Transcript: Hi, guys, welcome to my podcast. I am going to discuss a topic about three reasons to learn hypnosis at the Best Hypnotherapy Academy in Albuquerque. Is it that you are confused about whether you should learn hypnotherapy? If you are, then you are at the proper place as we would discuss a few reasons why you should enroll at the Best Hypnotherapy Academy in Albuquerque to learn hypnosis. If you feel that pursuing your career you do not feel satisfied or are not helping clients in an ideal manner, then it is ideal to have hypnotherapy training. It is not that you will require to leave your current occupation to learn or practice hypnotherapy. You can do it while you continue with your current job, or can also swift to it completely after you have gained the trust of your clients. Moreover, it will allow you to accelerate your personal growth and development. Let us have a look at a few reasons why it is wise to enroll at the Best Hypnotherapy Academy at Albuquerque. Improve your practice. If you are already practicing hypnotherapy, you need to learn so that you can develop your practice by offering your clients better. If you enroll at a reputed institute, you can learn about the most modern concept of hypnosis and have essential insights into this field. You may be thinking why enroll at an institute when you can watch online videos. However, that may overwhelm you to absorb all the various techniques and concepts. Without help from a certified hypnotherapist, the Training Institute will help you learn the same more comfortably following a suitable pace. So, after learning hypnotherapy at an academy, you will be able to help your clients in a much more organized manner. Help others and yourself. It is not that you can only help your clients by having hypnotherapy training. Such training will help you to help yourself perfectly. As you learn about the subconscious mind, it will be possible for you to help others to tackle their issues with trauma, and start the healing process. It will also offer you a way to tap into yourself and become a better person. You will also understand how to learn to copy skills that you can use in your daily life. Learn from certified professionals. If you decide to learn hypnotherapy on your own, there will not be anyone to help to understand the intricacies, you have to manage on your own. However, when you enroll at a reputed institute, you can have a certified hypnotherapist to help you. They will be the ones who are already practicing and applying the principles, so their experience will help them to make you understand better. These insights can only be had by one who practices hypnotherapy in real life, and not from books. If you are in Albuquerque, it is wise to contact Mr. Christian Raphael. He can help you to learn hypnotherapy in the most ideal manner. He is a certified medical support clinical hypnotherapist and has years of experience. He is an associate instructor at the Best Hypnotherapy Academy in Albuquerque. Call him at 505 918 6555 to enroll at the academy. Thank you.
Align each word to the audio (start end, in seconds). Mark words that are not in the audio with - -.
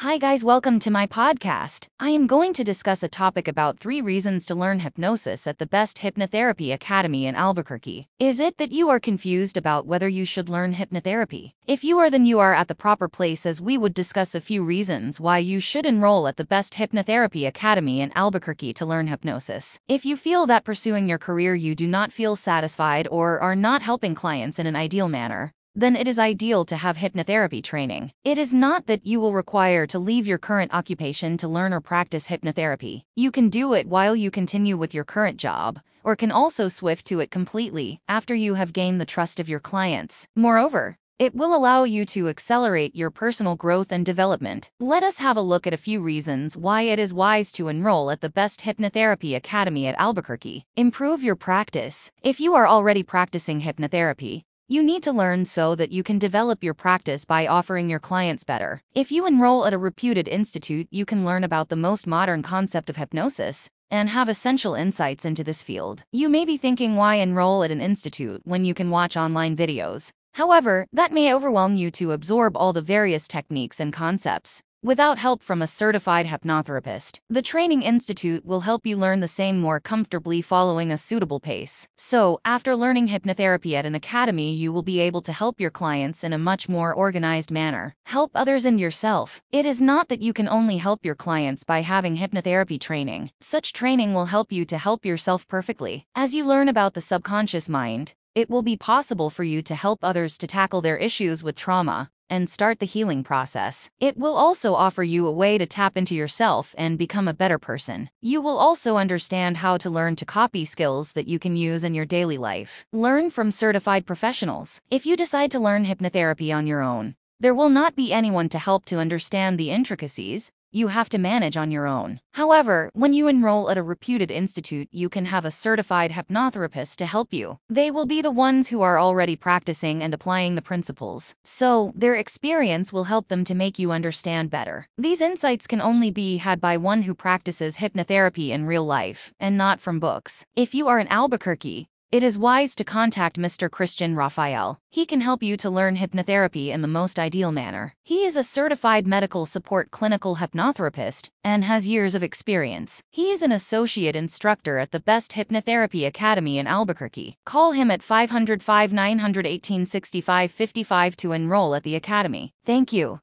Hi, 0.00 0.18
guys, 0.18 0.44
welcome 0.44 0.78
to 0.80 0.90
my 0.90 1.06
podcast. 1.06 1.88
I 1.98 2.10
am 2.10 2.26
going 2.26 2.52
to 2.52 2.62
discuss 2.62 3.02
a 3.02 3.08
topic 3.08 3.48
about 3.48 3.78
three 3.78 4.02
reasons 4.02 4.44
to 4.44 4.54
learn 4.54 4.80
hypnosis 4.80 5.46
at 5.46 5.58
the 5.58 5.64
Best 5.64 6.00
Hypnotherapy 6.00 6.70
Academy 6.70 7.24
in 7.24 7.34
Albuquerque. 7.34 8.06
Is 8.18 8.38
it 8.38 8.58
that 8.58 8.72
you 8.72 8.90
are 8.90 9.00
confused 9.00 9.56
about 9.56 9.86
whether 9.86 10.06
you 10.06 10.26
should 10.26 10.50
learn 10.50 10.74
hypnotherapy? 10.74 11.52
If 11.66 11.82
you 11.82 11.98
are, 11.98 12.10
then 12.10 12.26
you 12.26 12.38
are 12.40 12.52
at 12.52 12.68
the 12.68 12.74
proper 12.74 13.08
place 13.08 13.46
as 13.46 13.62
we 13.62 13.78
would 13.78 13.94
discuss 13.94 14.34
a 14.34 14.40
few 14.42 14.62
reasons 14.62 15.18
why 15.18 15.38
you 15.38 15.60
should 15.60 15.86
enroll 15.86 16.28
at 16.28 16.36
the 16.36 16.44
Best 16.44 16.74
Hypnotherapy 16.74 17.46
Academy 17.46 18.02
in 18.02 18.12
Albuquerque 18.14 18.74
to 18.74 18.84
learn 18.84 19.06
hypnosis. 19.06 19.78
If 19.88 20.04
you 20.04 20.18
feel 20.18 20.44
that 20.44 20.64
pursuing 20.64 21.08
your 21.08 21.16
career 21.16 21.54
you 21.54 21.74
do 21.74 21.86
not 21.86 22.12
feel 22.12 22.36
satisfied 22.36 23.08
or 23.10 23.40
are 23.40 23.56
not 23.56 23.80
helping 23.80 24.14
clients 24.14 24.58
in 24.58 24.66
an 24.66 24.76
ideal 24.76 25.08
manner, 25.08 25.54
then 25.76 25.94
it 25.94 26.08
is 26.08 26.18
ideal 26.18 26.64
to 26.64 26.76
have 26.76 26.96
hypnotherapy 26.96 27.62
training. 27.62 28.10
It 28.24 28.38
is 28.38 28.54
not 28.54 28.86
that 28.86 29.06
you 29.06 29.20
will 29.20 29.34
require 29.34 29.86
to 29.86 29.98
leave 29.98 30.26
your 30.26 30.38
current 30.38 30.72
occupation 30.72 31.36
to 31.36 31.46
learn 31.46 31.74
or 31.74 31.82
practice 31.82 32.28
hypnotherapy. 32.28 33.02
You 33.14 33.30
can 33.30 33.50
do 33.50 33.74
it 33.74 33.86
while 33.86 34.16
you 34.16 34.30
continue 34.30 34.78
with 34.78 34.94
your 34.94 35.04
current 35.04 35.36
job, 35.38 35.80
or 36.02 36.16
can 36.16 36.32
also 36.32 36.68
swift 36.68 37.06
to 37.06 37.20
it 37.20 37.30
completely 37.30 38.00
after 38.08 38.34
you 38.34 38.54
have 38.54 38.72
gained 38.72 39.00
the 39.00 39.04
trust 39.04 39.38
of 39.38 39.48
your 39.50 39.60
clients. 39.60 40.26
Moreover, 40.34 40.96
it 41.18 41.34
will 41.34 41.56
allow 41.56 41.84
you 41.84 42.04
to 42.06 42.28
accelerate 42.28 42.94
your 42.94 43.10
personal 43.10 43.56
growth 43.56 43.90
and 43.90 44.04
development. 44.04 44.70
Let 44.78 45.02
us 45.02 45.18
have 45.18 45.38
a 45.38 45.42
look 45.42 45.66
at 45.66 45.72
a 45.72 45.78
few 45.78 46.02
reasons 46.02 46.56
why 46.58 46.82
it 46.82 46.98
is 46.98 47.14
wise 47.14 47.50
to 47.52 47.68
enroll 47.68 48.10
at 48.10 48.20
the 48.20 48.28
Best 48.28 48.60
Hypnotherapy 48.62 49.34
Academy 49.34 49.86
at 49.86 49.98
Albuquerque. 49.98 50.64
Improve 50.76 51.22
your 51.22 51.36
practice. 51.36 52.10
If 52.22 52.38
you 52.38 52.54
are 52.54 52.68
already 52.68 53.02
practicing 53.02 53.62
hypnotherapy, 53.62 54.42
you 54.68 54.82
need 54.82 55.02
to 55.04 55.12
learn 55.12 55.44
so 55.44 55.74
that 55.76 55.92
you 55.92 56.02
can 56.02 56.18
develop 56.18 56.64
your 56.64 56.74
practice 56.74 57.24
by 57.24 57.46
offering 57.46 57.88
your 57.88 58.00
clients 58.00 58.42
better. 58.42 58.82
If 58.94 59.12
you 59.12 59.26
enroll 59.26 59.64
at 59.64 59.72
a 59.72 59.78
reputed 59.78 60.26
institute, 60.26 60.88
you 60.90 61.04
can 61.04 61.24
learn 61.24 61.44
about 61.44 61.68
the 61.68 61.76
most 61.76 62.06
modern 62.06 62.42
concept 62.42 62.90
of 62.90 62.96
hypnosis 62.96 63.70
and 63.90 64.08
have 64.08 64.28
essential 64.28 64.74
insights 64.74 65.24
into 65.24 65.44
this 65.44 65.62
field. 65.62 66.02
You 66.10 66.28
may 66.28 66.44
be 66.44 66.56
thinking 66.56 66.96
why 66.96 67.16
enroll 67.16 67.62
at 67.62 67.70
an 67.70 67.80
institute 67.80 68.40
when 68.44 68.64
you 68.64 68.74
can 68.74 68.90
watch 68.90 69.16
online 69.16 69.56
videos. 69.56 70.10
However, 70.34 70.86
that 70.92 71.12
may 71.12 71.32
overwhelm 71.32 71.76
you 71.76 71.90
to 71.92 72.12
absorb 72.12 72.56
all 72.56 72.72
the 72.72 72.82
various 72.82 73.28
techniques 73.28 73.78
and 73.80 73.92
concepts. 73.92 74.62
Without 74.82 75.18
help 75.18 75.42
from 75.42 75.62
a 75.62 75.66
certified 75.66 76.26
hypnotherapist, 76.26 77.18
the 77.30 77.42
Training 77.42 77.82
Institute 77.82 78.44
will 78.44 78.60
help 78.60 78.86
you 78.86 78.96
learn 78.96 79.20
the 79.20 79.26
same 79.26 79.58
more 79.58 79.80
comfortably 79.80 80.42
following 80.42 80.92
a 80.92 80.98
suitable 80.98 81.40
pace. 81.40 81.88
So, 81.96 82.38
after 82.44 82.76
learning 82.76 83.08
hypnotherapy 83.08 83.72
at 83.72 83.86
an 83.86 83.94
academy, 83.94 84.54
you 84.54 84.72
will 84.72 84.82
be 84.82 85.00
able 85.00 85.22
to 85.22 85.32
help 85.32 85.60
your 85.60 85.70
clients 85.70 86.22
in 86.22 86.32
a 86.32 86.38
much 86.38 86.68
more 86.68 86.94
organized 86.94 87.50
manner. 87.50 87.94
Help 88.04 88.30
others 88.34 88.66
and 88.66 88.78
yourself. 88.78 89.40
It 89.50 89.64
is 89.64 89.80
not 89.80 90.08
that 90.08 90.22
you 90.22 90.32
can 90.32 90.48
only 90.48 90.76
help 90.76 91.04
your 91.04 91.14
clients 91.16 91.64
by 91.64 91.80
having 91.80 92.18
hypnotherapy 92.18 92.78
training. 92.78 93.30
Such 93.40 93.72
training 93.72 94.12
will 94.12 94.26
help 94.26 94.52
you 94.52 94.64
to 94.66 94.78
help 94.78 95.06
yourself 95.06 95.48
perfectly. 95.48 96.06
As 96.14 96.34
you 96.34 96.44
learn 96.44 96.68
about 96.68 96.92
the 96.92 97.00
subconscious 97.00 97.68
mind, 97.68 98.12
it 98.34 98.50
will 98.50 98.62
be 98.62 98.76
possible 98.76 99.30
for 99.30 99.42
you 99.42 99.62
to 99.62 99.74
help 99.74 100.00
others 100.02 100.36
to 100.36 100.46
tackle 100.46 100.82
their 100.82 100.98
issues 100.98 101.42
with 101.42 101.56
trauma, 101.56 102.10
and 102.28 102.50
start 102.50 102.78
the 102.78 102.86
healing 102.86 103.22
process. 103.22 103.90
It 104.00 104.16
will 104.16 104.36
also 104.36 104.74
offer 104.74 105.02
you 105.02 105.26
a 105.26 105.32
way 105.32 105.58
to 105.58 105.66
tap 105.66 105.96
into 105.96 106.14
yourself 106.14 106.74
and 106.76 106.98
become 106.98 107.28
a 107.28 107.34
better 107.34 107.58
person. 107.58 108.10
You 108.20 108.40
will 108.40 108.58
also 108.58 108.96
understand 108.96 109.58
how 109.58 109.76
to 109.78 109.90
learn 109.90 110.16
to 110.16 110.24
copy 110.24 110.64
skills 110.64 111.12
that 111.12 111.28
you 111.28 111.38
can 111.38 111.56
use 111.56 111.84
in 111.84 111.94
your 111.94 112.06
daily 112.06 112.38
life. 112.38 112.84
Learn 112.92 113.30
from 113.30 113.50
certified 113.50 114.06
professionals. 114.06 114.80
If 114.90 115.06
you 115.06 115.16
decide 115.16 115.50
to 115.52 115.60
learn 115.60 115.86
hypnotherapy 115.86 116.54
on 116.54 116.66
your 116.66 116.82
own, 116.82 117.14
there 117.38 117.54
will 117.54 117.68
not 117.68 117.94
be 117.94 118.14
anyone 118.14 118.48
to 118.48 118.58
help 118.58 118.86
to 118.86 118.98
understand 118.98 119.58
the 119.58 119.70
intricacies, 119.70 120.50
you 120.76 120.88
have 120.88 121.08
to 121.08 121.18
manage 121.18 121.56
on 121.56 121.70
your 121.70 121.86
own. 121.86 122.20
However, 122.34 122.90
when 122.92 123.14
you 123.14 123.28
enroll 123.28 123.70
at 123.70 123.78
a 123.78 123.82
reputed 123.82 124.30
institute, 124.30 124.88
you 124.92 125.08
can 125.08 125.24
have 125.24 125.46
a 125.46 125.50
certified 125.50 126.10
hypnotherapist 126.10 126.96
to 126.96 127.06
help 127.06 127.32
you. 127.32 127.58
They 127.70 127.90
will 127.90 128.04
be 128.04 128.20
the 128.20 128.30
ones 128.30 128.68
who 128.68 128.82
are 128.82 129.00
already 129.00 129.36
practicing 129.36 130.02
and 130.02 130.12
applying 130.12 130.54
the 130.54 130.62
principles, 130.62 131.34
so 131.44 131.92
their 131.96 132.14
experience 132.14 132.92
will 132.92 133.04
help 133.04 133.28
them 133.28 133.42
to 133.44 133.54
make 133.54 133.78
you 133.78 133.90
understand 133.90 134.50
better. 134.50 134.86
These 134.98 135.22
insights 135.22 135.66
can 135.66 135.80
only 135.80 136.10
be 136.10 136.36
had 136.36 136.60
by 136.60 136.76
one 136.76 137.02
who 137.02 137.14
practices 137.14 137.78
hypnotherapy 137.78 138.50
in 138.50 138.66
real 138.66 138.84
life, 138.84 139.32
and 139.40 139.56
not 139.56 139.80
from 139.80 139.98
books. 139.98 140.44
If 140.54 140.74
you 140.74 140.88
are 140.88 140.98
in 140.98 141.08
Albuquerque, 141.08 141.88
it 142.12 142.22
is 142.22 142.38
wise 142.38 142.74
to 142.76 142.84
contact 142.84 143.36
Mr. 143.36 143.70
Christian 143.70 144.14
Raphael. 144.14 144.78
He 144.90 145.04
can 145.06 145.20
help 145.20 145.42
you 145.42 145.56
to 145.56 145.68
learn 145.68 145.96
hypnotherapy 145.96 146.68
in 146.68 146.80
the 146.80 146.88
most 146.88 147.18
ideal 147.18 147.50
manner. 147.50 147.94
He 148.02 148.24
is 148.24 148.36
a 148.36 148.44
certified 148.44 149.06
medical 149.06 149.44
support 149.44 149.90
clinical 149.90 150.36
hypnotherapist 150.36 151.30
and 151.42 151.64
has 151.64 151.86
years 151.86 152.14
of 152.14 152.22
experience. 152.22 153.02
He 153.10 153.30
is 153.30 153.42
an 153.42 153.52
associate 153.52 154.14
instructor 154.14 154.78
at 154.78 154.92
the 154.92 155.00
Best 155.00 155.32
Hypnotherapy 155.32 156.06
Academy 156.06 156.58
in 156.58 156.66
Albuquerque. 156.66 157.36
Call 157.44 157.72
him 157.72 157.90
at 157.90 158.02
505 158.02 158.92
918 158.92 159.84
6555 159.84 161.16
to 161.16 161.32
enroll 161.32 161.74
at 161.74 161.82
the 161.82 161.96
academy. 161.96 162.54
Thank 162.64 162.92
you. 162.92 163.20